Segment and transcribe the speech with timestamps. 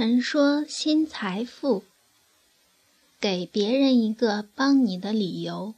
[0.00, 1.82] 陈说新财富，
[3.18, 5.74] 给别人一个帮你的理由。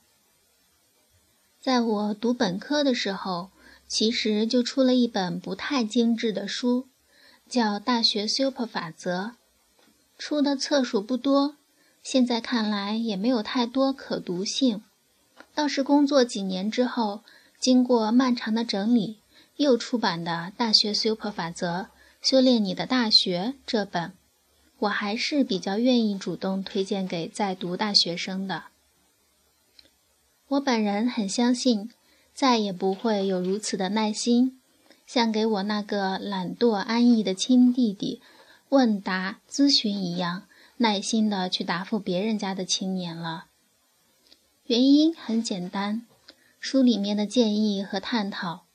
[1.59, 3.49] 在我读本科的时候，
[3.89, 6.87] 其实就出了一本不太精致的书，
[7.49, 9.33] 叫《大学 Super 法则》，
[10.19, 11.57] 出的册数不多，
[12.03, 14.83] 现在看来也没有太多可读性。
[15.55, 17.23] 倒是工作几年之后，
[17.59, 19.17] 经过漫长的整理，
[19.57, 21.79] 又出版的《大学 Super 法则》。
[22.21, 24.13] 修炼你的大学这本，
[24.81, 28.65] 我还是比较愿意主动推荐给在读大学生的。
[30.49, 31.91] 我本人很相信，
[32.35, 34.61] 再也不会有如此的耐心，
[35.07, 38.21] 像给我那个懒惰安逸的亲弟弟
[38.69, 43.47] 问答咨询一样，耐心的去答复别人家的青年了。
[44.67, 46.07] 原因很简单，
[46.59, 48.67] 书里面的建议和探讨。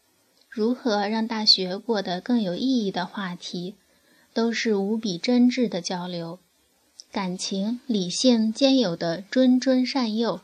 [0.55, 3.75] 如何让大学过得更有意义的话题，
[4.33, 6.39] 都是无比真挚的交流，
[7.11, 10.39] 感情、理性兼有的谆谆善诱。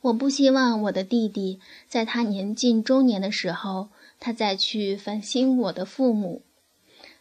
[0.00, 6.40] 我不希望我的弟弟在他年近中年的时候，他再去烦心我的父母。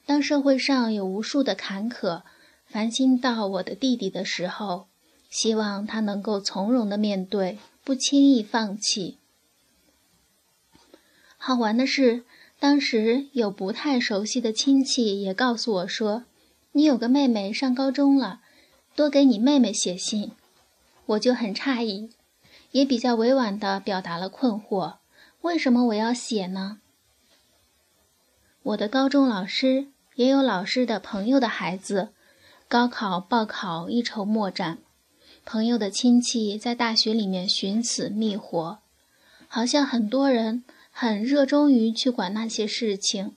[0.05, 2.21] 当社会上有无数的坎坷，
[2.65, 4.87] 烦心到我的弟弟的时候，
[5.29, 9.17] 希望他能够从容的面对，不轻易放弃。
[11.47, 12.25] 好玩的是，
[12.59, 16.25] 当时有不太熟悉的亲戚也告诉我说
[16.75, 18.41] ：“你有个妹妹上高中了，
[18.97, 20.33] 多给你妹妹写信。”
[21.07, 22.09] 我就很诧异，
[22.71, 24.95] 也比较委婉地表达了困惑：
[25.39, 26.81] 为什么我要写呢？
[28.63, 32.09] 我的高中老师也有老师的朋友的孩子，
[32.67, 34.79] 高考报考一筹莫展，
[35.45, 38.79] 朋友的亲戚在大学里面寻死觅活，
[39.47, 40.65] 好像很多人。
[40.99, 43.35] 很热衷于去管那些事情，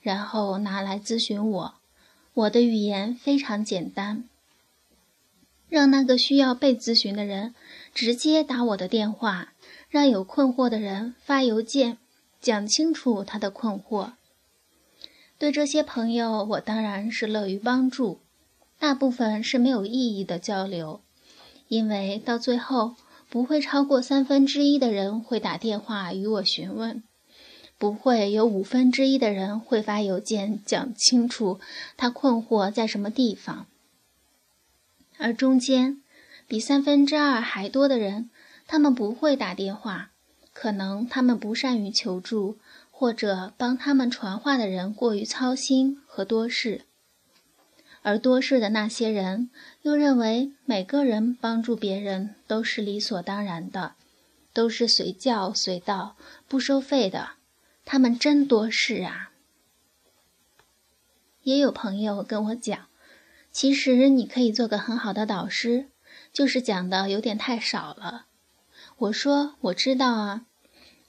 [0.00, 1.74] 然后拿来咨询我。
[2.34, 4.28] 我的语言非常简单，
[5.68, 7.54] 让那个需要被咨询的人
[7.94, 9.52] 直接打我的电话，
[9.88, 11.98] 让有困惑的人发邮件，
[12.40, 14.14] 讲清楚他的困惑。
[15.38, 18.18] 对这些朋友，我当然是乐于帮助。
[18.80, 21.00] 大部分是没有意义的交流，
[21.68, 22.96] 因为到最后。
[23.28, 27.02] 不会超过三分之一的人会打电话与我询问，
[27.76, 31.60] 不会有五分之一的人会发邮件讲清楚
[31.96, 33.66] 他困惑在什么地方，
[35.18, 36.00] 而中间
[36.46, 38.30] 比三分之二还多的人，
[38.66, 40.10] 他们不会打电话，
[40.52, 42.58] 可能他们不善于求助，
[42.90, 46.82] 或者帮他们传话的人过于操心和多事。
[48.06, 49.50] 而多事的那些人
[49.82, 53.94] 又认为每个人帮助别人都是理所当然的，
[54.52, 56.14] 都是随叫随到，
[56.46, 57.30] 不收费的。
[57.84, 59.32] 他们真多事啊！
[61.42, 62.86] 也有朋友跟我讲，
[63.50, 65.86] 其实你可以做个很好的导师，
[66.32, 68.26] 就是讲的有点太少了。
[68.98, 70.46] 我说我知道啊，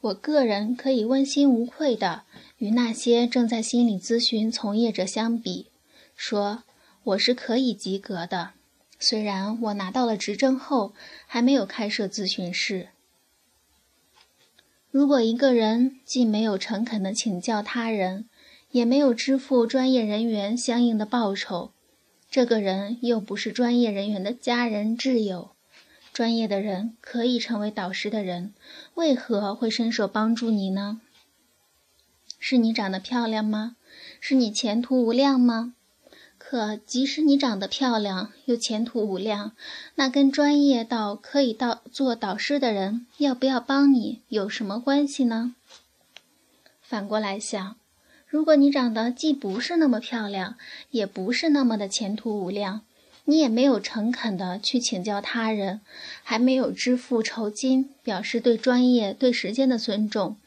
[0.01, 2.23] 我个人可以问心无愧的
[2.57, 5.67] 与那些正在心理咨询从业者相比，
[6.15, 6.63] 说。
[7.07, 8.51] 我是可以及格的，
[8.99, 10.93] 虽然我拿到了执证后
[11.25, 12.89] 还没有开设咨询室。
[14.91, 18.27] 如果一个人既没有诚恳地请教他人，
[18.71, 21.71] 也没有支付专业人员相应的报酬，
[22.29, 25.51] 这个人又不是专业人员的家人挚友，
[26.11, 28.53] 专业的人可以成为导师的人，
[28.95, 30.99] 为何会伸手帮助你呢？
[32.37, 33.77] 是你长得漂亮吗？
[34.19, 35.73] 是你前途无量吗？
[36.49, 39.51] 可即使你长得漂亮又前途无量，
[39.95, 45.55] 那跟专业到可以到做导师的人要不要帮你有什么关系呢？
[46.81, 47.75] 反过来想，
[48.25, 50.55] 如果你长得既不是那么漂亮，
[50.89, 52.83] 也不是那么的前途无量，
[53.25, 55.81] 你也没有诚恳的去请教他人，
[56.23, 60.37] 还没有支付酬金表示对专业对时间的尊重，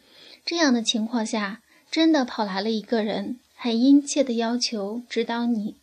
[0.47, 1.61] 这样的情况下，
[1.91, 5.75] 真的跑来了一个人，很殷切的要求指导你。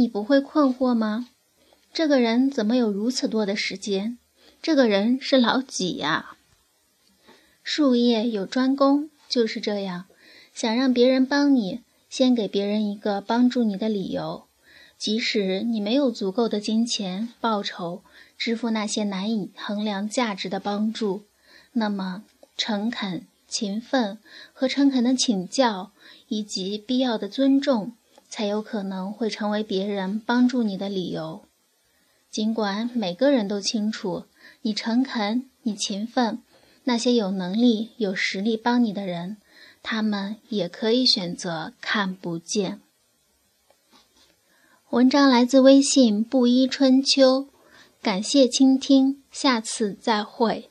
[0.00, 1.28] 你不会困惑吗？
[1.92, 4.16] 这个人怎么有如此多的时间？
[4.62, 6.36] 这个人是老几呀？
[7.62, 10.06] 术业有专攻，就是这样。
[10.54, 14.44] 想让别人帮你，先给别人一个帮助你的理由。
[14.96, 18.02] 即使你没有足够的金钱报酬
[18.38, 21.24] 支付那些难以衡量价值的帮助，
[21.72, 22.24] 那么
[22.56, 24.18] 诚恳、勤奋
[24.54, 25.92] 和诚恳的请教，
[26.28, 27.92] 以及必要的尊重。
[28.30, 31.44] 才有可能会成为别人帮助你的理由。
[32.30, 34.24] 尽管每个人都清楚，
[34.62, 36.42] 你诚恳，你勤奋，
[36.84, 39.36] 那些有能力、有实力帮你的人，
[39.82, 42.80] 他们也可以选择看不见。
[44.90, 47.48] 文章来自微信布衣春秋，
[48.00, 50.69] 感谢倾听，下次再会。